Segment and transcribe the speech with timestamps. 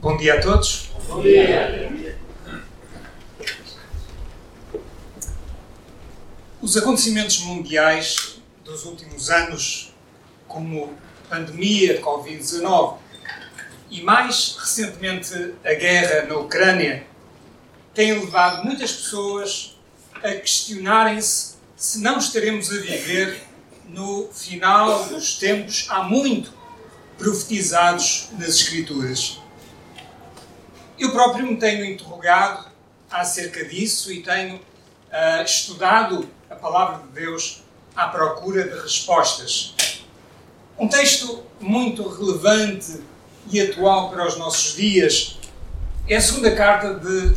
[0.00, 0.90] Bom dia a todos.
[1.08, 2.16] Bom dia.
[6.62, 9.92] Os acontecimentos mundiais dos últimos anos,
[10.46, 12.98] como a pandemia de Covid-19
[13.90, 15.34] e mais recentemente
[15.64, 17.04] a guerra na Ucrânia,
[17.92, 19.76] têm levado muitas pessoas
[20.22, 23.42] a questionarem-se se não estaremos a viver
[23.88, 26.52] no final dos tempos há muito
[27.18, 29.40] profetizados nas Escrituras.
[30.98, 32.66] Eu próprio me tenho interrogado
[33.08, 37.62] acerca disso e tenho uh, estudado a palavra de Deus
[37.94, 39.74] à procura de respostas.
[40.76, 43.00] Um texto muito relevante
[43.48, 45.38] e atual para os nossos dias
[46.08, 47.34] é a segunda carta de,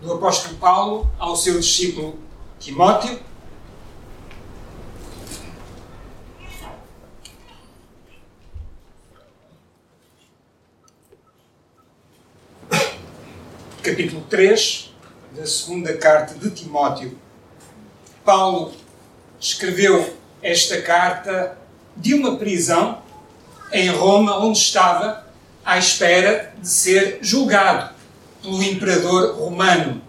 [0.00, 2.18] do apóstolo Paulo ao seu discípulo
[2.58, 3.20] Timóteo,
[13.88, 14.92] capítulo 3
[15.32, 17.16] da segunda carta de Timóteo.
[18.22, 18.74] Paulo
[19.40, 21.56] escreveu esta carta
[21.96, 23.00] de uma prisão
[23.72, 25.26] em Roma, onde estava
[25.64, 27.94] à espera de ser julgado
[28.42, 30.02] pelo imperador romano,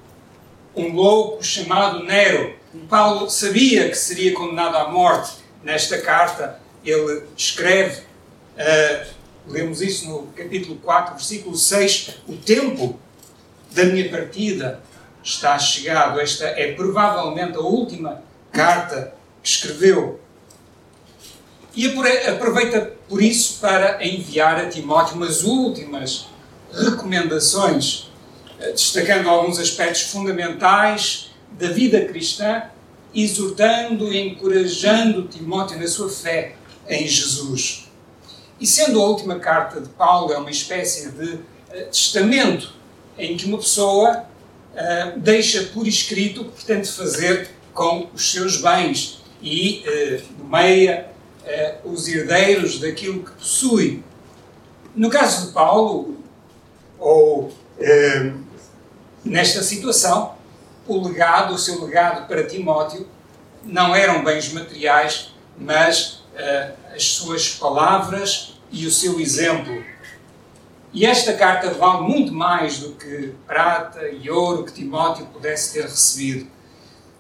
[0.76, 2.56] um louco chamado Nero.
[2.90, 5.38] Paulo sabia que seria condenado à morte.
[5.64, 9.08] Nesta carta, ele escreve, uh,
[9.48, 13.00] lemos isso no capítulo 4, versículo 6, o tempo
[13.72, 14.80] da minha partida
[15.24, 16.20] está chegado.
[16.20, 20.20] Esta é provavelmente a última carta que escreveu.
[21.76, 21.88] E
[22.28, 26.28] aproveita por isso para enviar a Timóteo umas últimas
[26.74, 28.10] recomendações,
[28.60, 32.64] eh, destacando alguns aspectos fundamentais da vida cristã,
[33.14, 36.56] exortando e encorajando Timóteo na sua fé
[36.88, 37.88] em Jesus.
[38.60, 41.40] E sendo a última carta de Paulo é uma espécie de
[41.72, 42.74] eh, testamento
[43.20, 44.26] em que uma pessoa
[44.74, 51.08] uh, deixa por escrito o que pretende fazer com os seus bens e uh, nomeia
[51.84, 54.04] uh, os herdeiros daquilo que possui.
[54.96, 56.18] No caso de Paulo,
[56.98, 57.54] ou
[59.24, 60.36] nesta situação,
[60.86, 63.08] o legado, o seu legado para Timóteo,
[63.64, 66.24] não eram bens materiais, mas
[66.94, 69.82] as suas palavras e o seu exemplo
[70.92, 75.84] e esta carta vale muito mais do que prata e ouro que Timóteo pudesse ter
[75.84, 76.48] recebido.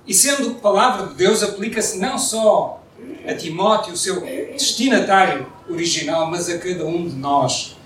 [0.07, 2.81] E sendo palavra de Deus, aplica-se não só
[3.27, 7.77] a Timóteo, o seu destinatário original, mas a cada um de nós.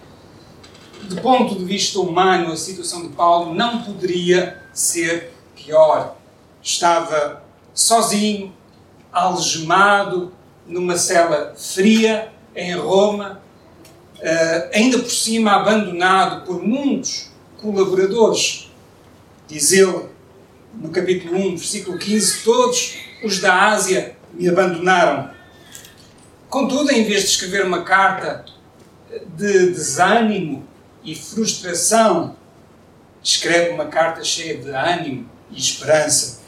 [1.03, 6.15] Do ponto de vista humano, a situação de Paulo não poderia ser pior.
[6.61, 8.53] Estava sozinho,
[9.11, 10.31] algemado,
[10.65, 13.42] numa cela fria, em Roma,
[14.73, 17.29] ainda por cima abandonado por muitos
[17.61, 18.71] colaboradores.
[19.47, 20.05] Diz ele
[20.73, 25.31] no capítulo 1, versículo 15: Todos os da Ásia me abandonaram.
[26.49, 28.45] Contudo, em vez de escrever uma carta
[29.35, 30.63] de desânimo
[31.03, 32.35] e frustração,
[33.23, 36.41] escreve uma carta cheia de ânimo e esperança,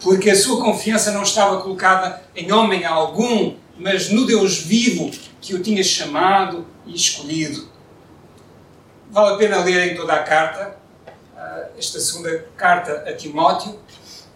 [0.00, 5.54] porque a sua confiança não estava colocada em homem algum, mas no Deus vivo que
[5.54, 7.68] o tinha chamado e escolhido.
[9.10, 10.76] Vale a pena ler em toda a carta,
[11.36, 13.78] ah, esta segunda carta a Timóteo,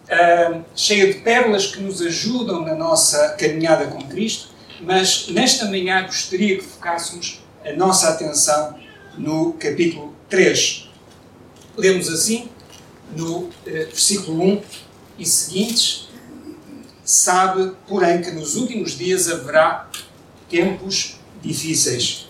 [0.09, 4.49] ah, cheia de pérolas que nos ajudam na nossa caminhada com Cristo,
[4.81, 8.77] mas nesta manhã gostaria que focássemos a nossa atenção
[9.17, 10.89] no capítulo 3.
[11.77, 12.49] Lemos assim,
[13.15, 14.61] no eh, versículo 1
[15.19, 16.07] e seguintes:
[17.03, 19.89] Sabe, porém, que nos últimos dias haverá
[20.49, 22.27] tempos difíceis.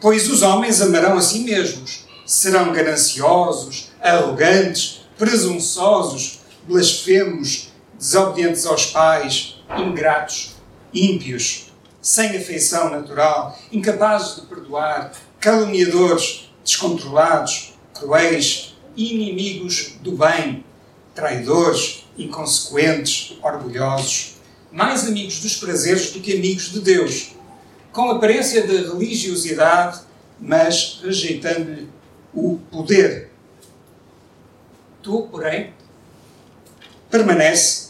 [0.00, 6.38] Pois os homens amarão a si mesmos, serão gananciosos, arrogantes, presunçosos,
[6.68, 10.54] blasfemos, desobedientes aos pais, ingratos,
[10.94, 20.64] ímpios, sem afeição natural, incapazes de perdoar, caluniadores, descontrolados, cruéis, inimigos do bem,
[21.12, 24.36] traidores, inconsequentes, orgulhosos,
[24.70, 27.32] mais amigos dos prazeres do que amigos de Deus
[27.98, 30.02] com aparência de religiosidade,
[30.38, 31.88] mas rejeitando-lhe
[32.32, 33.32] o poder.
[35.02, 35.72] Tu, porém,
[37.10, 37.88] permanece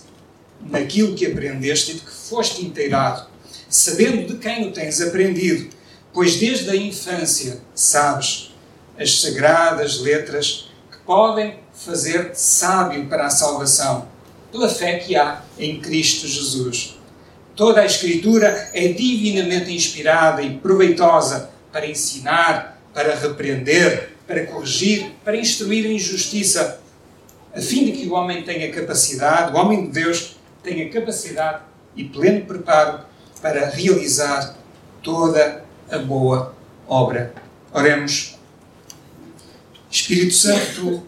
[0.63, 3.29] naquilo que aprendeste e de que foste inteirado,
[3.69, 5.69] sabendo de quem o tens aprendido,
[6.11, 8.55] pois desde a infância sabes
[8.99, 14.09] as sagradas letras que podem fazer-te sábio para a salvação,
[14.51, 16.98] pela fé que há em Cristo Jesus.
[17.59, 25.37] Toda a Escritura é divinamente inspirada e proveitosa para ensinar, para repreender, para corrigir, para
[25.37, 26.81] instruir a injustiça,
[27.53, 31.63] a fim de que o homem tenha capacidade, o homem de Deus tenha capacidade
[31.97, 33.01] e pleno preparo
[33.43, 34.57] para realizar
[35.03, 36.55] toda a boa
[36.87, 37.35] obra.
[37.73, 38.39] Oremos.
[39.91, 41.03] Espírito Santo,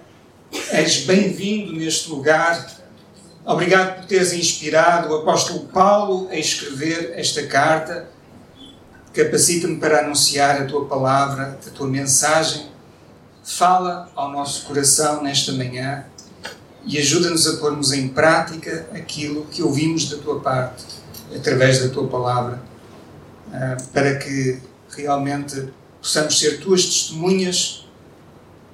[0.73, 2.79] és bem-vindo neste lugar.
[3.44, 8.08] Obrigado por teres inspirado o apóstolo Paulo a escrever esta carta.
[9.14, 12.66] Capacita-me para anunciar a tua palavra, a tua mensagem.
[13.42, 16.04] Fala ao nosso coração nesta manhã
[16.84, 20.84] e ajuda-nos a pormos em prática aquilo que ouvimos da tua parte,
[21.34, 22.62] através da tua palavra,
[23.52, 24.60] ah, para que
[24.90, 27.87] realmente possamos ser tuas testemunhas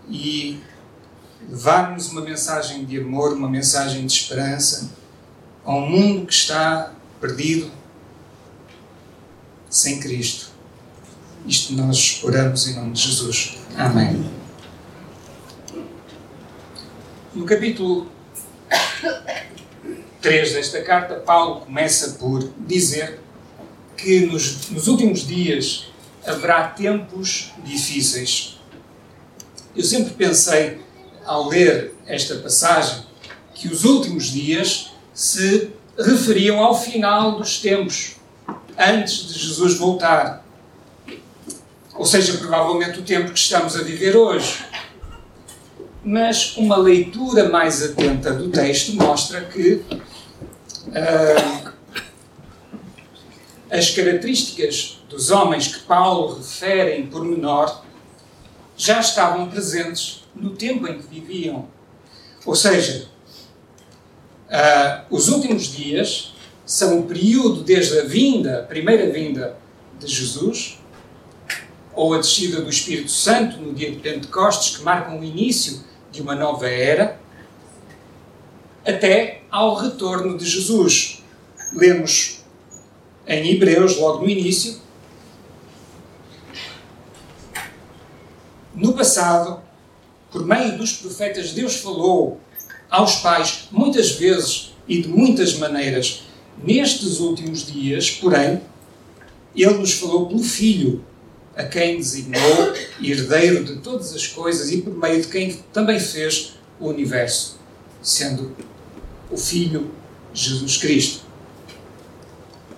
[0.09, 0.61] e
[1.49, 4.91] levar-nos uma mensagem de amor, uma mensagem de esperança
[5.65, 7.71] a um mundo que está perdido
[9.69, 10.51] sem Cristo.
[11.47, 13.57] Isto nós oramos em nome de Jesus.
[13.77, 14.29] Amém.
[17.35, 18.11] No capítulo
[20.21, 23.21] 3 desta carta, Paulo começa por dizer
[23.97, 25.87] que nos, nos últimos dias
[26.27, 28.59] haverá tempos difíceis.
[29.75, 30.81] Eu sempre pensei,
[31.27, 33.05] ao ler esta passagem,
[33.55, 38.17] que os últimos dias se referiam ao final dos tempos,
[38.79, 40.45] antes de Jesus voltar.
[41.95, 44.65] Ou seja, provavelmente o tempo que estamos a viver hoje
[46.07, 49.83] mas uma leitura mais atenta do texto mostra que
[50.87, 51.73] uh,
[53.69, 57.83] as características dos homens que Paulo refere em pormenor
[58.77, 61.69] já estavam presentes no tempo em que viviam.
[62.45, 63.09] Ou seja,
[64.49, 66.35] uh, os últimos dias
[66.65, 69.57] são o período desde a vinda, a primeira vinda
[69.99, 70.79] de Jesus,
[71.95, 75.83] ou a descida do Espírito Santo no dia de Pentecostes, que marcam o início
[76.13, 77.19] de uma nova era,
[78.87, 81.23] até ao retorno de Jesus.
[81.73, 82.45] Lemos
[83.27, 84.81] em Hebreus, logo no início,
[88.77, 89.61] no passado,
[90.31, 92.39] por meio dos profetas, Deus falou
[92.91, 96.25] aos pais muitas vezes e de muitas maneiras.
[96.63, 98.61] Nestes últimos dias, porém,
[99.55, 101.03] Ele nos falou pelo Filho,
[101.57, 106.53] a quem designou herdeiro de todas as coisas e por meio de quem também fez
[106.79, 107.59] o universo,
[108.03, 108.55] sendo
[109.31, 109.91] o Filho
[110.35, 111.25] Jesus Cristo.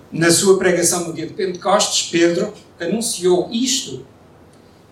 [0.09, 4.05] Na sua pregação no dia de Pentecostes, Pedro anunciou isto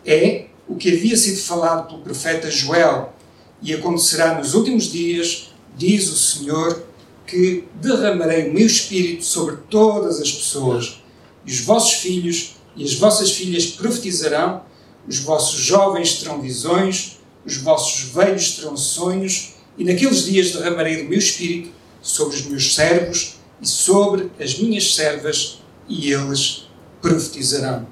[0.06, 3.14] é o que havia sido falado pelo profeta Joel
[3.62, 6.86] e acontecerá nos últimos dias, diz o Senhor,
[7.26, 11.02] que derramarei o meu espírito sobre todas as pessoas
[11.46, 14.62] e os vossos filhos e as vossas filhas profetizarão,
[15.08, 21.10] os vossos jovens terão visões, os vossos velhos terão sonhos, e naqueles dias derramarei do
[21.10, 21.72] meu espírito
[22.02, 26.68] sobre os meus servos e sobre as minhas servas, e eles
[27.02, 27.88] profetizarão.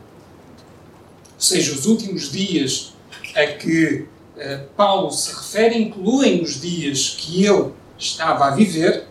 [1.45, 2.95] Seja, os últimos dias
[3.35, 9.05] a que uh, Paulo se refere incluem os dias que ele estava a viver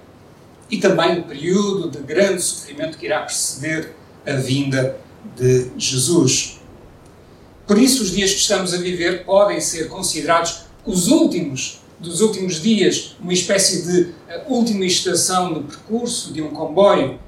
[0.69, 3.95] e também o período de grande sofrimento que irá preceder
[4.27, 4.99] a vinda
[5.37, 6.59] de Jesus.
[7.69, 12.61] Por isso, os dias que estamos a viver podem ser considerados os últimos dos últimos
[12.61, 17.21] dias, uma espécie de eh, última estação no percurso de um comboio.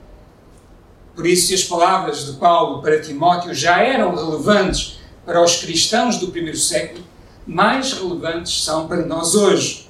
[1.16, 6.18] Por isso, se as palavras de Paulo para Timóteo já eram relevantes para os cristãos
[6.18, 7.02] do primeiro século,
[7.44, 9.88] mais relevantes são para nós hoje.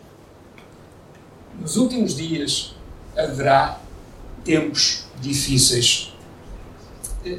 [1.61, 2.75] Nos últimos dias
[3.16, 3.80] haverá
[4.45, 6.16] tempos difíceis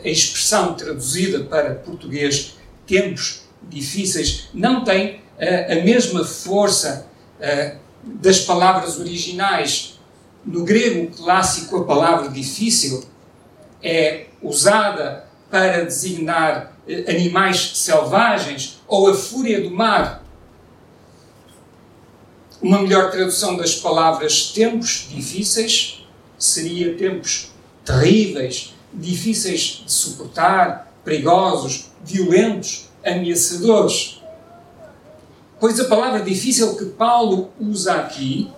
[0.04, 7.08] a expressão traduzida para português tempos difíceis não tem uh, a mesma força
[7.40, 9.98] uh, das palavras originais.
[10.46, 13.04] No grego clássico, a palavra difícil
[13.88, 20.24] é usada para designar uh, animais selvagens ou a fúria do mar.
[22.62, 26.06] Uma melhor tradução das palavras tempos difíceis
[26.38, 27.52] seria tempos
[27.86, 34.22] terríveis, difíceis de suportar, perigosos, violentos, ameaçadores.
[35.60, 38.52] Pois a palavra difícil que Paulo usa aqui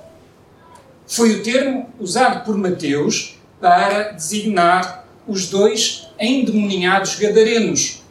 [1.06, 8.02] foi o termo usado por Mateus para designar os dois endemoninhados gadarenos,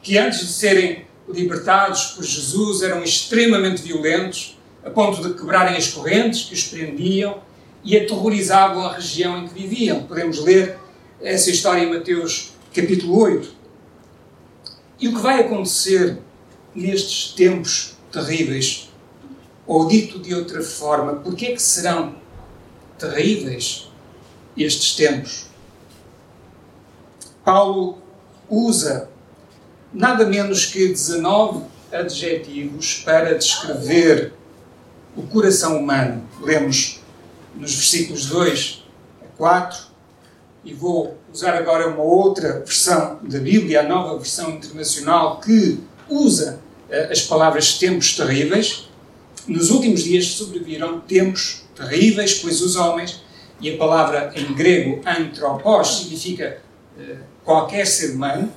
[0.00, 5.88] que antes de serem libertados por Jesus eram extremamente violentos, a ponto de quebrarem as
[5.88, 7.42] correntes que os prendiam
[7.82, 10.04] e aterrorizavam a região em que viviam.
[10.04, 10.78] Podemos ler
[11.20, 13.52] essa história em Mateus capítulo 8.
[15.00, 16.18] E o que vai acontecer
[16.72, 18.88] nestes tempos terríveis?
[19.66, 22.14] Ou dito de outra forma, porquê é que serão
[22.96, 23.90] terríveis
[24.56, 25.47] estes tempos?
[27.48, 27.96] Paulo
[28.46, 29.08] usa
[29.90, 34.34] nada menos que 19 adjetivos para descrever
[35.16, 36.28] o coração humano.
[36.42, 37.00] Lemos
[37.54, 38.84] nos versículos 2
[39.22, 39.78] a 4,
[40.62, 46.60] e vou usar agora uma outra versão da Bíblia, a nova versão internacional, que usa
[46.90, 48.90] uh, as palavras tempos terríveis.
[49.46, 53.24] Nos últimos dias sobreviram tempos terríveis, pois os homens,
[53.58, 56.60] e a palavra em grego antropos significa
[56.98, 58.52] uh, qualquer ser humano,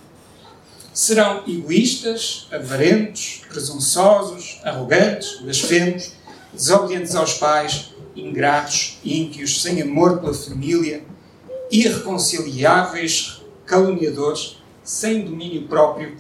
[0.94, 6.12] serão egoístas, avarentos, presunçosos, arrogantes, blasfemos,
[6.54, 11.06] desobedientes aos pais, ingratos, ímpios, sem amor pela família,
[11.72, 16.18] irreconciliáveis, caluniadores, sem domínio próprio,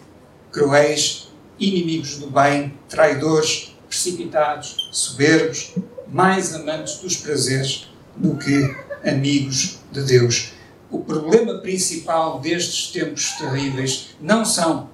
[0.49, 1.27] cruéis,
[1.59, 5.73] inimigos do bem, traidores, precipitados, soberbos,
[6.07, 8.73] mais amantes dos prazeres do que
[9.03, 10.60] amigos de Deus.
[10.91, 14.89] O problema principal destes tempos terríveis não são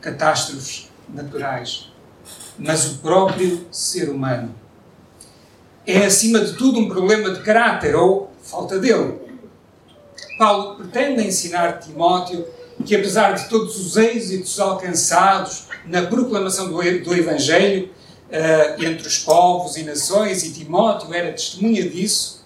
[0.00, 1.92] catástrofes naturais,
[2.58, 4.52] mas o próprio ser humano.
[5.86, 9.18] É, acima de tudo, um problema de caráter ou falta dele.
[10.36, 12.46] Paulo pretende ensinar Timóteo
[12.84, 17.90] que, apesar de todos os êxitos alcançados na proclamação do, Evangelho
[18.30, 22.39] uh, entre os povos e nações, e Timóteo era testemunha disso,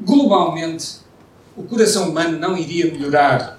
[0.00, 0.98] globalmente
[1.56, 3.58] o coração humano não iria melhorar.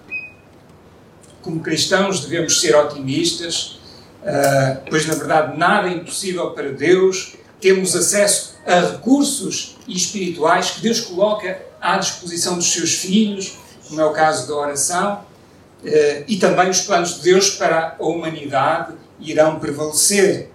[1.41, 3.79] Como cristãos devemos ser otimistas,
[4.24, 7.36] uh, pois na verdade nada é impossível para Deus.
[7.60, 14.05] Temos acesso a recursos espirituais que Deus coloca à disposição dos seus filhos, como é
[14.05, 15.25] o caso da oração,
[15.84, 20.51] eh, e também os planos de Deus para a humanidade irão prevalecer.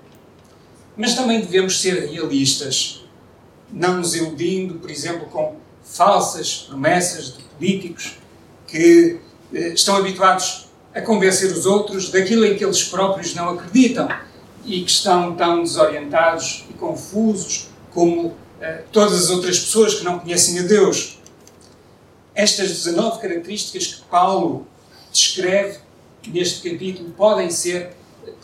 [0.96, 3.04] Mas também devemos ser realistas,
[3.72, 8.18] não nos iludindo, por exemplo, com falsas promessas de políticos
[8.66, 9.20] que
[9.52, 14.08] eh, estão habituados a convencer os outros daquilo em que eles próprios não acreditam
[14.64, 20.18] e que estão tão desorientados e confusos como eh, todas as outras pessoas que não
[20.18, 21.18] conhecem a Deus.
[22.34, 24.66] Estas 19 características que Paulo
[25.12, 25.78] descreve
[26.26, 27.94] neste capítulo podem ser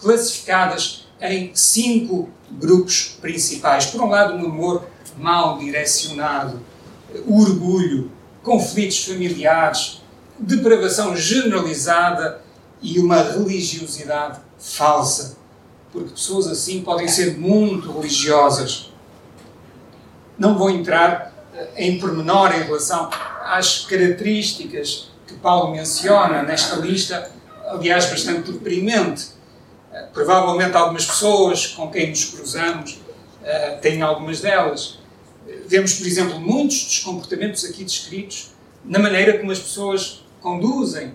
[0.00, 3.86] classificadas em cinco grupos principais.
[3.86, 4.84] Por um lado, um amor
[5.16, 6.60] mal direcionado,
[7.26, 8.10] orgulho,
[8.42, 10.02] conflitos familiares,
[10.38, 12.40] depravação generalizada
[12.80, 15.36] e uma religiosidade falsa.
[15.92, 18.90] Porque pessoas assim podem ser muito religiosas,
[20.38, 23.10] não vou entrar eh, em pormenor em relação
[23.44, 27.30] às características que Paulo menciona nesta lista,
[27.66, 29.28] aliás, bastante deprimente.
[29.92, 32.98] Eh, provavelmente algumas pessoas com quem nos cruzamos
[33.42, 34.99] eh, têm algumas delas.
[35.70, 38.50] Vemos, por exemplo, muitos dos comportamentos aqui descritos
[38.84, 41.12] na maneira como as pessoas conduzem,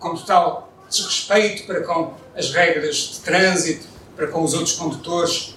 [0.00, 5.54] com total desrespeito para com as regras de trânsito, para com os outros condutores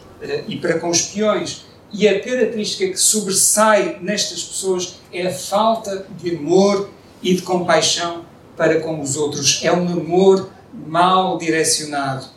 [0.48, 1.66] e para com os peões.
[1.92, 6.92] E a característica que sobressai nestas pessoas é a falta de amor
[7.24, 9.62] e de compaixão para com os outros.
[9.64, 12.28] É um amor mal direcionado.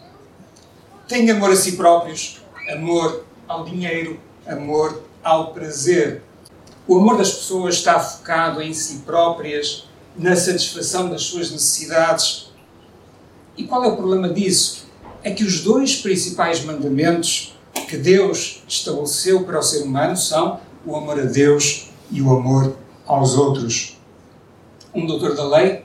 [1.06, 6.22] Tem amor a si próprios, amor ao dinheiro, amor ao prazer.
[6.86, 9.84] O amor das pessoas está focado em si próprias,
[10.16, 12.50] na satisfação das suas necessidades.
[13.56, 14.86] E qual é o problema disso?
[15.22, 17.54] É que os dois principais mandamentos
[17.88, 22.76] que Deus estabeleceu para o ser humano são o amor a Deus e o amor
[23.06, 23.98] aos outros.
[24.94, 25.84] Um doutor da lei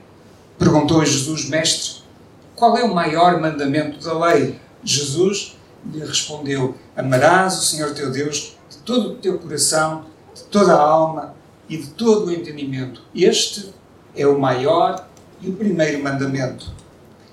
[0.58, 2.02] perguntou a Jesus, Mestre,
[2.54, 4.58] qual é o maior mandamento da lei?
[4.82, 5.56] Jesus
[5.92, 10.80] lhe respondeu: Amarás o Senhor teu Deus de todo o teu coração, de toda a
[10.80, 11.34] alma
[11.68, 13.02] e de todo o entendimento.
[13.14, 13.72] Este
[14.16, 15.08] é o maior
[15.40, 16.72] e o primeiro mandamento.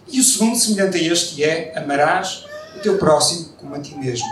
[0.08, 4.28] E o segundo, semelhante a este, é: Amarás o teu próximo como a ti mesmo.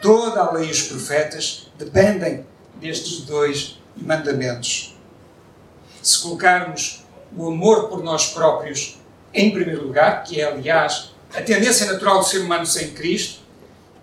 [0.00, 2.44] Toda a lei e os profetas dependem
[2.80, 4.94] destes dois mandamentos.
[6.02, 7.04] Se colocarmos
[7.36, 8.98] o amor por nós próprios
[9.32, 13.40] em primeiro lugar, que é, aliás, a tendência natural do ser humano sem Cristo,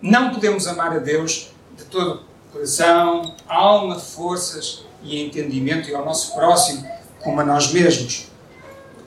[0.01, 6.33] não podemos amar a Deus de todo coração, alma, forças e entendimento e ao nosso
[6.35, 6.87] próximo
[7.19, 8.27] como a nós mesmos.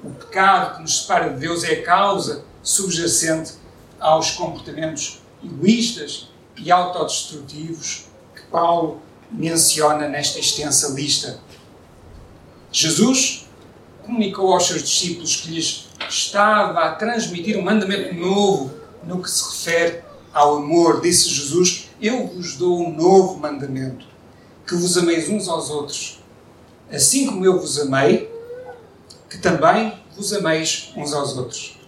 [0.03, 3.53] O pecado que nos separa de Deus é a causa subjacente
[4.01, 9.01] aos comportamentos egoístas e autodestrutivos que Paulo
[9.31, 11.39] menciona nesta extensa lista.
[12.73, 13.49] Jesus
[14.05, 18.75] comunicou aos seus discípulos que lhes estava a transmitir um mandamento novo
[19.05, 21.01] no que se refere ao amor.
[21.01, 24.07] Disse Jesus: Eu vos dou um novo mandamento,
[24.67, 26.21] que vos ameis uns aos outros.
[26.93, 28.31] Assim como eu vos amei,
[29.31, 31.79] que também vos ameis uns aos outros.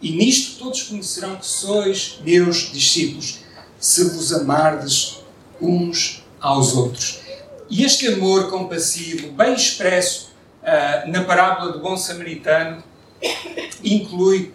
[0.00, 3.40] E nisto todos conhecerão que sois meus discípulos,
[3.78, 5.20] se vos amardes
[5.60, 7.20] uns aos outros.
[7.68, 10.30] E este amor compassivo, bem expresso
[10.62, 12.82] uh, na parábola do bom samaritano,
[13.84, 14.54] inclui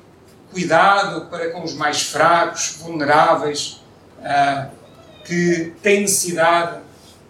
[0.51, 3.79] cuidado para com os mais fracos, vulneráveis,
[4.19, 4.82] uh,
[5.25, 6.81] que têm necessidade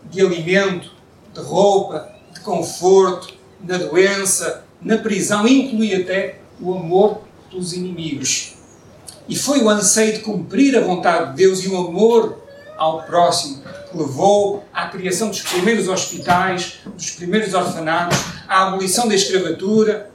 [0.05, 0.91] de alimento,
[1.33, 3.33] de roupa, de conforto,
[3.63, 8.55] na doença, na prisão, inclui até o amor pelos inimigos.
[9.27, 12.43] E foi o anseio de cumprir a vontade de Deus e o amor
[12.77, 19.15] ao próximo que levou à criação dos primeiros hospitais, dos primeiros orfanatos, à abolição da
[19.15, 20.11] escravatura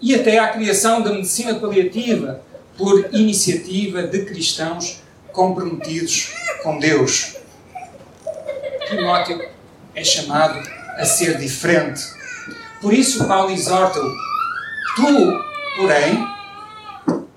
[0.00, 2.40] e até à criação da medicina paliativa
[2.76, 5.03] por iniciativa de cristãos
[5.34, 7.36] comprometidos com Deus.
[8.88, 9.46] Timóteo
[9.94, 10.58] é chamado
[10.96, 12.02] a ser diferente.
[12.80, 14.10] Por isso, Paulo exorta-o:
[14.96, 15.44] Tu,
[15.76, 16.26] porém,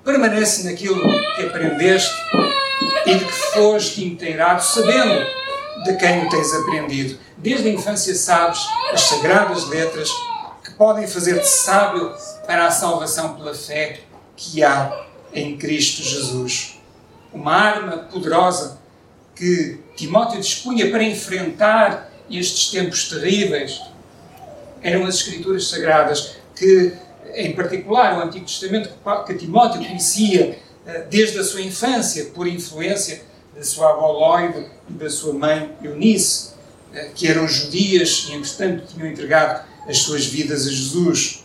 [0.04, 1.02] permanece naquilo
[1.36, 2.16] que aprendeste
[3.06, 5.26] e de que foste inteirado, sabendo
[5.84, 7.18] de quem o tens aprendido.
[7.38, 8.60] Desde a infância sabes
[8.92, 10.10] as sagradas letras
[10.64, 12.14] que podem fazer-te sábio
[12.46, 14.00] para a salvação pela fé
[14.36, 16.77] que há em Cristo Jesus.
[17.38, 18.80] Uma arma poderosa
[19.36, 23.80] que Timóteo dispunha para enfrentar estes tempos terríveis
[24.82, 26.94] eram as Escrituras Sagradas, que,
[27.36, 28.90] em particular, o Antigo Testamento
[29.28, 33.22] que Timóteo conhecia eh, desde a sua infância, por influência
[33.56, 36.54] da sua avó Lloyd e da sua mãe Eunice,
[36.92, 41.44] eh, que eram judias e, entretanto, tinham entregado as suas vidas a Jesus.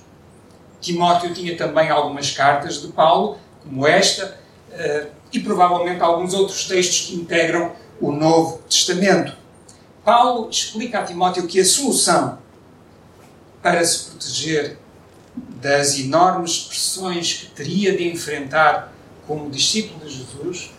[0.80, 4.41] Timóteo tinha também algumas cartas de Paulo, como esta,
[5.32, 9.36] e provavelmente alguns outros textos que integram o Novo Testamento.
[10.04, 12.38] Paulo explica a Timóteo que a solução
[13.62, 14.76] para se proteger
[15.60, 18.92] das enormes pressões que teria de enfrentar
[19.26, 20.72] como discípulo de Jesus,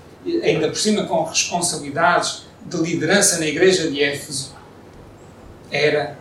[0.43, 4.53] ainda por cima com responsabilidades de liderança na igreja de Éfeso,
[5.71, 6.17] era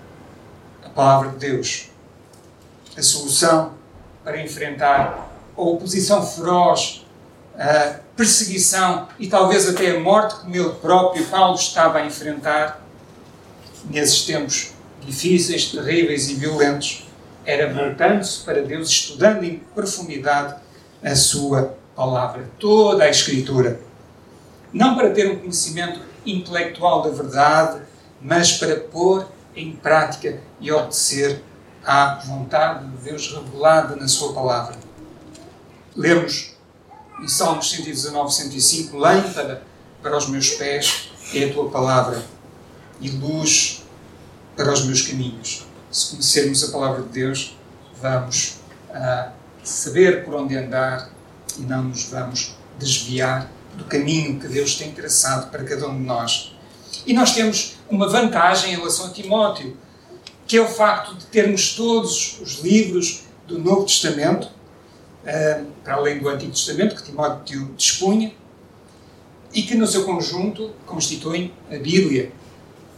[0.84, 1.88] a palavra de Deus.
[2.96, 3.74] A solução
[4.22, 7.01] para enfrentar a oposição feroz,
[7.58, 12.82] a perseguição e talvez até a morte, como ele próprio, Paulo, estava a enfrentar
[13.90, 17.06] nesses tempos difíceis, terríveis e violentos,
[17.44, 20.54] era voltando-se para Deus, estudando em profundidade
[21.02, 23.80] a sua palavra, toda a Escritura.
[24.72, 27.82] Não para ter um conhecimento intelectual da verdade,
[28.20, 31.42] mas para pôr em prática e obedecer
[31.84, 34.76] à vontade de Deus revelada na Sua palavra.
[35.94, 36.51] Lemos
[37.20, 39.62] em Salmos 119, 105: Lâmpada
[40.02, 42.24] para os meus pés é a tua palavra
[43.00, 43.82] e luz
[44.56, 45.66] para os meus caminhos.
[45.90, 47.56] Se conhecermos a palavra de Deus,
[48.00, 49.30] vamos uh,
[49.62, 51.10] saber por onde andar
[51.58, 56.04] e não nos vamos desviar do caminho que Deus tem traçado para cada um de
[56.04, 56.54] nós.
[57.06, 59.76] E nós temos uma vantagem em relação a Timóteo,
[60.46, 64.48] que é o facto de termos todos os livros do Novo Testamento,
[65.22, 68.32] para além do Antigo Testamento, que Timóteo dispunha,
[69.54, 72.32] e que no seu conjunto constituem a Bíblia,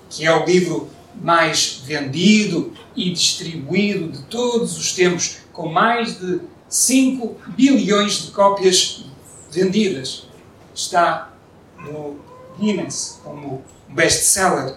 [0.08, 0.88] que é o livro
[1.20, 9.04] mais vendido e distribuído de todos os tempos, com mais de 5 bilhões de cópias
[9.50, 10.26] vendidas.
[10.74, 11.32] Está
[11.78, 12.18] no
[12.58, 14.76] Guinness como best-seller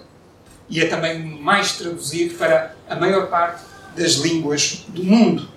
[0.70, 3.64] e é também mais traduzido para a maior parte
[3.96, 5.50] das línguas do mundo.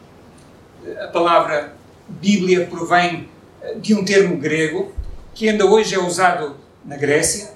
[1.03, 1.77] A palavra
[2.21, 3.29] Bíblia provém
[3.81, 4.93] de um termo grego
[5.35, 7.53] que ainda hoje é usado na Grécia,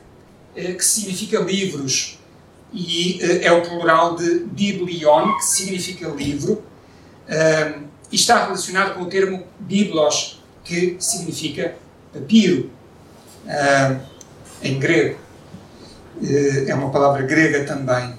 [0.55, 2.19] eh, que significa livros
[2.73, 6.63] e uh, é o plural de biblion, que significa livro,
[8.11, 11.77] e está relacionado com o termo biblos, que significa
[12.13, 12.71] papiro,
[14.63, 15.19] em grego.
[16.67, 18.19] é uma palavra grega também,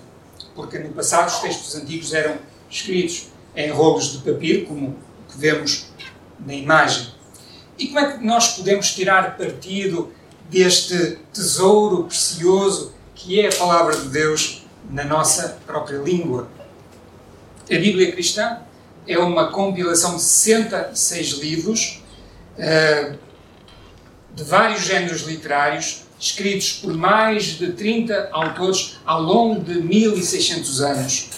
[0.55, 2.37] porque no passado os textos antigos eram
[2.69, 4.95] escritos em rolos de papiro, como
[5.29, 5.91] que vemos
[6.39, 7.13] na imagem.
[7.77, 10.13] E como é que nós podemos tirar partido
[10.49, 16.47] deste tesouro precioso que é a palavra de Deus na nossa própria língua.
[17.63, 18.59] A Bíblia cristã
[19.07, 22.03] é uma compilação de 66 livros
[22.57, 23.17] uh,
[24.33, 31.29] de vários géneros literários, escritos por mais de 30 autores ao longo de 1600 anos.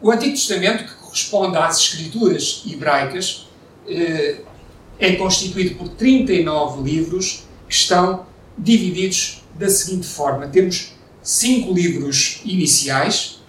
[0.00, 3.48] O Antigo Testamento, que corresponde às escrituras hebraicas,
[3.86, 10.92] é constituído por 39 livros que estão divididos da seguinte forma: temos
[11.22, 13.40] cinco livros iniciais,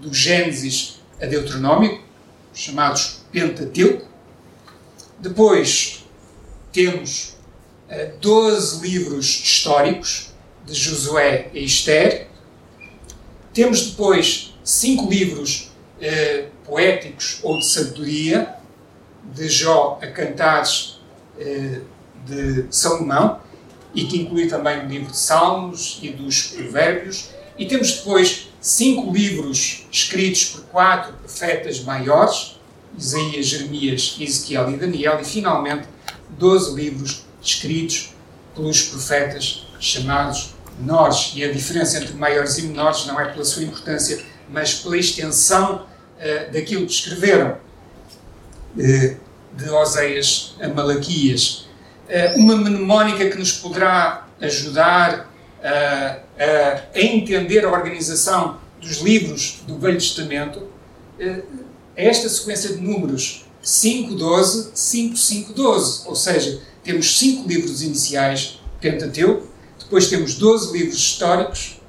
[0.00, 2.00] do Gênesis a Deuteronômio,
[2.54, 4.06] chamados Pentateuco.
[5.18, 6.04] Depois
[6.72, 7.36] temos
[7.90, 10.30] uh, 12 livros históricos,
[10.66, 12.28] de Josué e Esther.
[13.52, 18.54] Temos depois cinco livros uh, poéticos ou de sabedoria,
[19.24, 21.00] de Jó a Cantares
[21.36, 21.84] uh,
[22.26, 23.40] de Salomão
[23.94, 27.30] e que inclui também o livro de Salmos e dos Provérbios.
[27.58, 32.58] E temos depois cinco livros escritos por quatro profetas maiores,
[32.96, 35.88] Isaías, Jeremias, Ezequiel e Daniel, e finalmente
[36.30, 38.14] 12 livros escritos
[38.54, 41.32] pelos profetas chamados menores.
[41.34, 45.86] E a diferença entre maiores e menores não é pela sua importância, mas pela extensão
[45.86, 47.56] uh, daquilo que escreveram.
[48.76, 49.16] Uh,
[49.52, 51.68] de Oséias a Malaquias.
[52.08, 55.30] Eh, uma mnemónica que nos poderá ajudar
[55.62, 60.68] a, a, a entender a organização dos livros do Velho Testamento
[61.18, 61.42] é
[61.96, 66.08] esta sequência de números 5, 12, 5, 5, 12.
[66.08, 69.46] Ou seja, temos cinco livros iniciais, Pentateuco,
[69.78, 71.80] depois temos 12 livros históricos,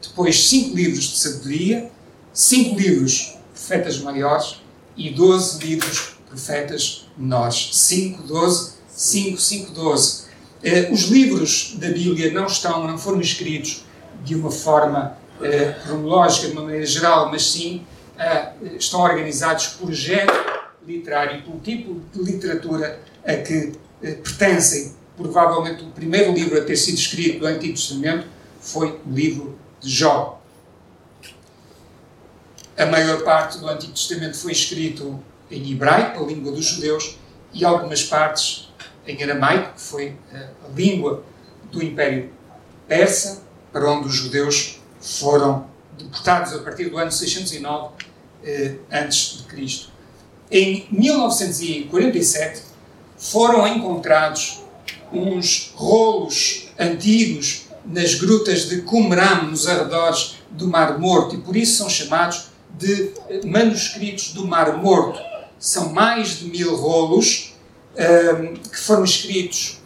[0.00, 1.90] depois cinco livros de sabedoria,
[2.32, 4.60] cinco livros profetas maiores
[4.96, 7.70] e 12 livros profetas menores.
[7.72, 10.22] 5, 12, 5, 5, 12.
[10.22, 13.84] Uh, os livros da Bíblia não estão, não foram escritos
[14.24, 17.86] de uma forma uh, cronológica, de uma maneira geral, mas sim
[18.16, 20.32] uh, estão organizados por género
[20.86, 24.94] literário, pelo tipo de literatura a que pertencem.
[25.16, 28.26] Provavelmente o primeiro livro a ter sido escrito do Antigo Testamento
[28.60, 30.40] foi o livro de Jó.
[32.76, 35.18] A maior parte do Antigo Testamento foi escrito
[35.50, 37.18] em hebraico, a língua dos judeus,
[37.52, 38.68] e algumas partes
[39.06, 41.22] em aramaico, que foi a língua
[41.70, 42.30] do Império
[42.88, 47.94] Persa, para onde os judeus foram deportados a partir do ano 609
[48.44, 48.76] eh,
[49.48, 49.90] Cristo.
[50.50, 52.62] Em 1947
[53.16, 54.62] foram encontrados
[55.12, 61.78] uns rolos antigos nas grutas de Qumran, nos arredores do Mar Morto, e por isso
[61.78, 65.20] são chamados de eh, manuscritos do Mar Morto.
[65.58, 67.54] São mais de mil rolos
[67.96, 69.80] um, que foram escritos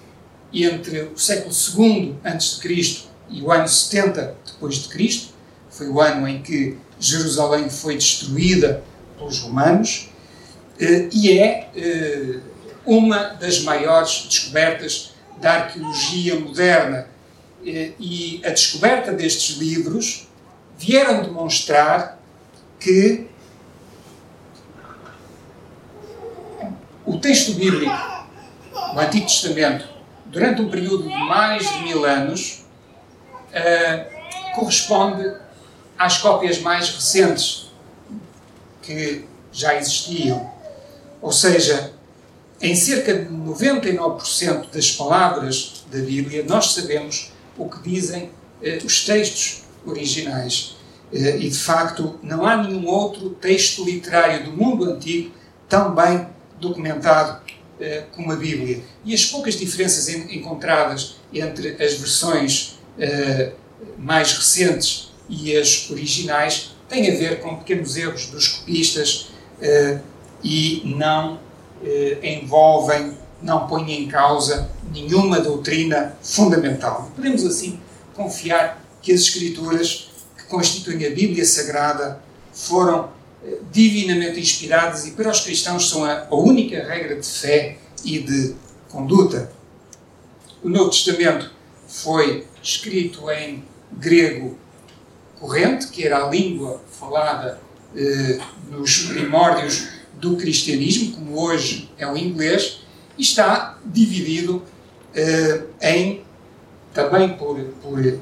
[0.53, 3.05] entre o século II a.C.
[3.29, 5.33] e o ano 70 depois de Cristo,
[5.71, 8.83] foi o ano em que Jerusalém foi destruída
[9.17, 10.11] pelos romanos,
[10.81, 12.41] uh, e é uh,
[12.85, 17.07] uma das maiores descobertas da arqueologia moderna.
[17.63, 20.29] Uh, e a descoberta destes livros
[20.77, 22.21] vieram demonstrar
[22.81, 23.30] que
[27.11, 27.93] o texto bíblico,
[28.95, 29.85] o Antigo Testamento,
[30.27, 32.65] durante um período de mais de mil anos,
[33.49, 35.35] uh, corresponde
[35.99, 37.73] às cópias mais recentes
[38.81, 40.49] que já existiam.
[41.21, 41.93] Ou seja,
[42.61, 48.31] em cerca de 99% das palavras da Bíblia, nós sabemos o que dizem
[48.63, 50.77] uh, os textos originais.
[51.13, 55.33] Uh, e de facto, não há nenhum outro texto literário do mundo antigo
[55.69, 56.29] tão bem
[56.61, 57.41] documentado
[57.81, 58.83] eh, como a Bíblia.
[59.05, 63.53] E as poucas diferenças en encontradas entre as versões eh,
[63.99, 69.31] mais recentes e as originais têm a ver com pequenos erros dos copistas
[69.63, 70.01] eh,
[70.43, 71.39] e não
[71.85, 77.11] eh, envolvem, não põem em causa nenhuma doutrina fundamental.
[77.15, 77.79] Podemos assim
[78.15, 82.21] confiar que as Escrituras que constituem a Bíblia Sagrada
[82.53, 83.11] foram
[83.73, 88.55] divinamente inspiradas e para os cristãos são a, a única regra de fé e de
[88.89, 89.51] conduta.
[90.63, 91.51] O Novo Testamento
[91.87, 94.59] foi escrito em grego
[95.39, 97.61] corrente, que era a língua falada
[97.97, 98.39] eh,
[98.71, 102.83] nos primórdios do cristianismo, como hoje é o inglês,
[103.17, 104.63] e está dividido
[105.15, 106.23] eh, em
[106.93, 108.19] também por, por,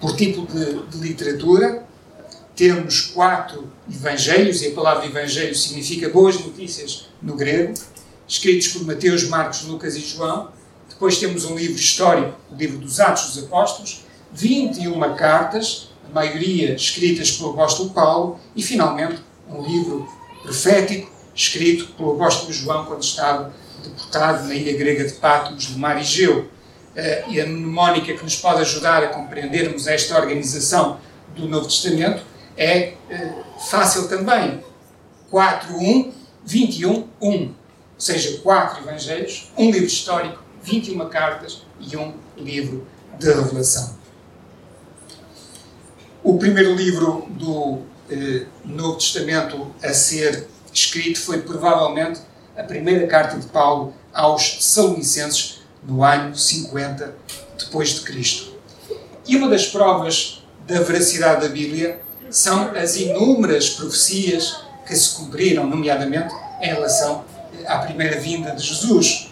[0.00, 1.86] por tipo de, de literatura,
[2.60, 7.72] temos quatro evangelhos, e a palavra evangelho significa boas notícias no grego,
[8.28, 10.50] escritos por Mateus, Marcos, Lucas e João.
[10.86, 16.74] Depois temos um livro histórico, o livro dos Atos dos Apóstolos, 21 cartas, a maioria
[16.74, 20.06] escritas pelo apóstolo Paulo, e finalmente um livro
[20.42, 25.98] profético, escrito pelo apóstolo João quando estava deportado na ilha grega de Patmos, no mar
[25.98, 26.40] Egeu.
[26.40, 31.00] Uh, e a mnemónica que nos pode ajudar a compreendermos esta organização
[31.34, 32.28] do Novo Testamento
[32.60, 34.62] é uh, fácil também.
[35.30, 36.12] 4, 1,
[36.44, 37.54] 21, 1.
[37.96, 42.86] seja, quatro evangelhos, um livro histórico, 21 cartas e um livro
[43.18, 43.96] de revelação.
[46.22, 47.78] O primeiro livro do
[48.10, 52.20] eh, Novo Testamento a ser escrito foi provavelmente
[52.56, 57.14] a primeira carta de Paulo aos Salonicenses no ano 50
[57.58, 58.54] depois de Cristo.
[59.26, 65.66] E uma das provas da veracidade da Bíblia são as inúmeras profecias que se cumpriram,
[65.66, 67.24] nomeadamente em relação
[67.66, 69.28] à primeira vinda de Jesus.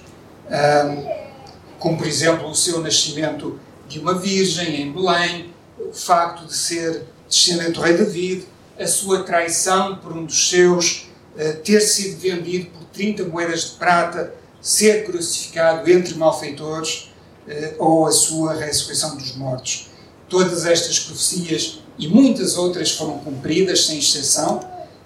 [1.78, 7.04] como, por exemplo, o seu nascimento de uma virgem em Belém, o facto de ser
[7.28, 8.46] descendente do rei David,
[8.78, 13.70] a sua traição por um dos seus, eh, ter sido vendido por 30 moedas de
[13.72, 17.10] prata, ser crucificado entre malfeitores,
[17.48, 19.88] eh, ou a sua ressurreição dos mortos.
[20.28, 24.60] Todas estas profecias e muitas outras foram cumpridas, sem exceção,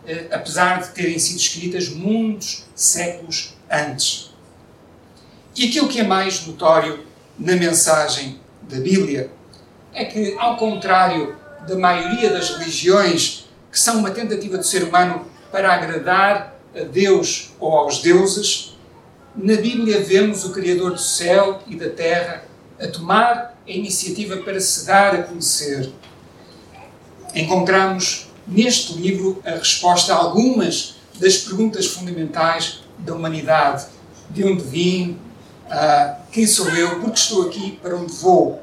[0.06, 4.30] eh, apesar de terem sido escritas muitos séculos antes.
[5.56, 7.00] E aquilo que é mais notório
[7.38, 9.30] na mensagem da Bíblia
[9.92, 15.26] é que, ao contrário da maioria das religiões, que são uma tentativa do ser humano
[15.50, 18.76] para agradar a Deus ou aos deuses,
[19.34, 22.44] na Bíblia vemos o Criador do céu e da terra
[22.78, 25.90] a tomar a iniciativa para se dar a conhecer.
[27.34, 33.86] Encontramos neste livro a resposta a algumas das perguntas fundamentais da humanidade:
[34.30, 35.18] de onde vim,
[35.66, 38.62] uh, quem sou eu, por que estou aqui, para onde vou.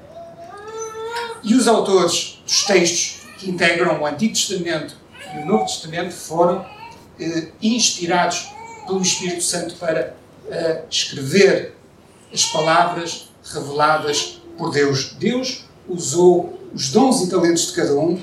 [1.43, 4.95] E os autores dos textos que integram o Antigo Testamento
[5.35, 8.49] e o Novo Testamento foram uh, inspirados
[8.85, 11.75] pelo Espírito Santo para uh, escrever
[12.31, 15.15] as palavras reveladas por Deus.
[15.17, 18.21] Deus usou os dons e talentos de cada um,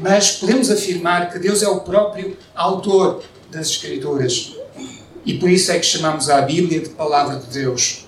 [0.00, 4.54] mas podemos afirmar que Deus é o próprio autor das Escrituras.
[5.24, 8.06] E por isso é que chamamos a Bíblia de Palavra de Deus.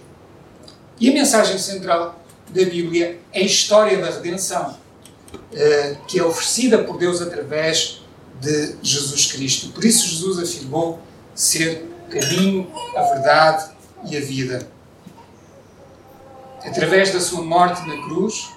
[1.00, 4.76] E a mensagem central da Bíblia é a história da redenção,
[5.52, 8.02] eh, que é oferecida por Deus através
[8.40, 9.68] de Jesus Cristo.
[9.70, 11.00] Por isso, Jesus afirmou
[11.34, 13.70] ser caminho, a verdade
[14.08, 14.68] e a vida.
[16.64, 18.48] Através da sua morte na cruz,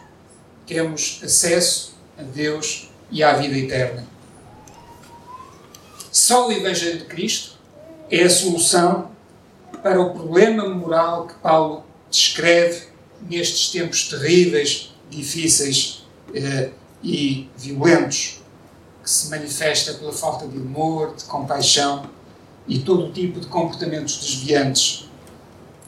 [0.66, 4.08] temos acesso a Deus e à vida eterna.
[6.12, 7.58] Só o Evangelho de Cristo
[8.10, 9.12] é a solução
[9.84, 12.88] para o problema moral que Paulo descreve
[13.30, 16.72] nestes tempos terríveis, difíceis eh,
[17.04, 18.42] e violentos,
[19.04, 22.10] que se manifesta pela falta de amor, de compaixão
[22.68, 25.10] e todo o tipo de comportamentos desviantes.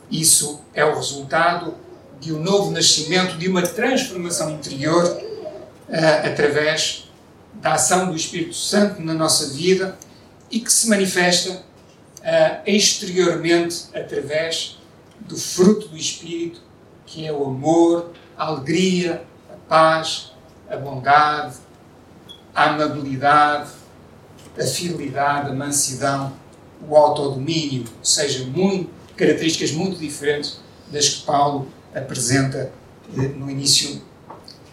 [0.10, 1.76] Isso é o resultado
[2.20, 7.11] de um novo nascimento, de uma transformação interior uh, através
[7.54, 9.98] da ação do Espírito Santo na nossa vida
[10.50, 14.80] e que se manifesta uh, exteriormente através
[15.20, 16.62] do fruto do Espírito,
[17.06, 20.32] que é o amor, a alegria, a paz,
[20.70, 21.56] a bondade,
[22.54, 23.70] a amabilidade,
[24.60, 26.34] a fidelidade, a mansidão,
[26.88, 30.60] o autodomínio, ou seja, muito, características muito diferentes
[30.92, 32.72] das que Paulo apresenta
[33.18, 34.02] eh, no início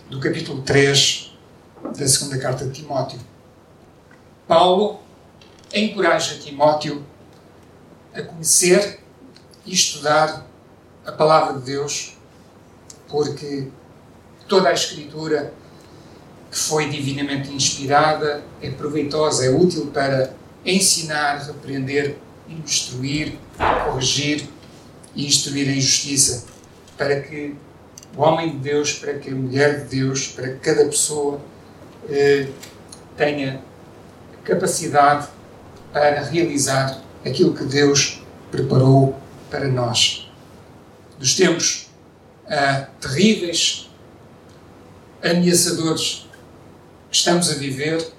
[0.09, 1.28] do capítulo 3
[1.83, 3.19] da segunda carta de Timóteo.
[4.47, 5.01] Paulo
[5.73, 7.05] encoraja Timóteo
[8.15, 9.01] a conhecer
[9.65, 10.47] e estudar
[11.05, 12.17] a palavra de Deus,
[13.09, 13.69] porque
[14.47, 15.53] toda a Escritura
[16.51, 22.17] que foi divinamente inspirada é proveitosa, é útil para ensinar, repreender,
[22.49, 23.39] instruir,
[23.85, 24.49] corrigir
[25.15, 26.47] e instruir em justiça
[26.97, 27.55] para que
[28.17, 31.41] o homem de Deus, para que a mulher de Deus, para que cada pessoa
[32.09, 32.49] eh,
[33.17, 33.63] tenha
[34.45, 35.29] capacidade
[35.93, 39.19] para realizar aquilo que Deus preparou
[39.51, 40.31] para nós.
[41.19, 41.89] Dos tempos
[42.47, 43.91] ah, terríveis,
[45.23, 46.27] ameaçadores
[47.11, 48.13] que estamos a viver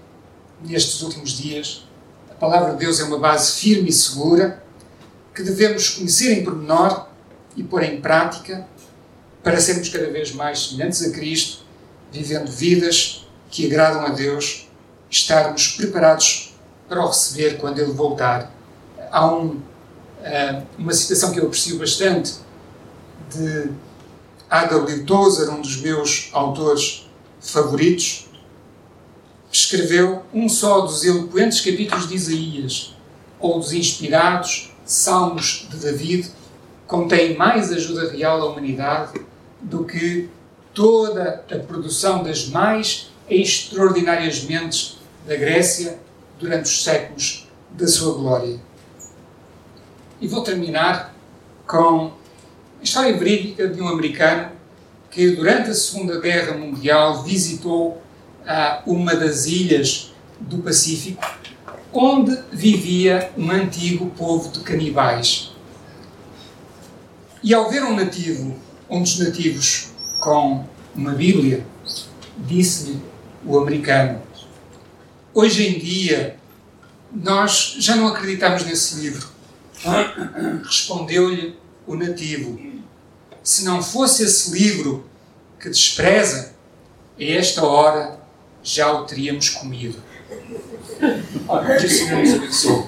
[0.64, 1.88] nestes últimos dias,
[2.30, 4.64] a palavra de Deus é uma base firme e segura
[5.34, 7.08] que devemos conhecer em pormenor
[7.56, 8.68] e pôr em prática
[9.42, 11.64] para sermos cada vez mais semelhantes a Cristo,
[12.12, 14.68] vivendo vidas que agradam a Deus,
[15.10, 16.54] estarmos preparados
[16.88, 18.52] para o receber quando Ele voltar.
[19.12, 19.60] Há um,
[20.24, 22.36] eh, uma citação que eu aprecio bastante
[23.30, 23.72] de
[24.50, 25.04] A.W.
[25.06, 27.08] Tozer, um dos meus autores
[27.40, 28.30] favoritos,
[29.52, 32.96] escreveu um só dos eloquentes capítulos de Isaías,
[33.40, 36.32] ou dos inspirados Salmos de David,
[36.88, 39.22] contém mais ajuda real à humanidade
[39.62, 40.28] do que
[40.74, 46.00] toda a produção das mais extraordinárias mentes da Grécia
[46.40, 48.60] durante os séculos da sua glória.
[50.20, 51.14] E vou terminar
[51.68, 52.12] com
[52.80, 54.52] a história verídica de um americano
[55.12, 58.02] que, durante a Segunda Guerra Mundial, visitou
[58.46, 61.24] ah, uma das ilhas do Pacífico
[61.92, 65.52] onde vivia um antigo povo de canibais.
[67.42, 68.56] E ao ver um nativo,
[68.90, 69.90] um dos nativos
[70.20, 70.66] com
[70.96, 71.66] uma Bíblia,
[72.38, 73.00] disse-lhe
[73.46, 74.22] o americano:
[75.34, 76.38] Hoje em dia,
[77.12, 79.28] nós já não acreditamos nesse livro.
[80.64, 81.56] Respondeu-lhe
[81.88, 82.60] o nativo:
[83.44, 85.08] Se não fosse esse livro
[85.60, 86.54] que despreza,
[87.20, 88.20] a esta hora
[88.64, 89.98] já o teríamos comido.
[91.80, 92.84] Que o Senhor nos abençoe.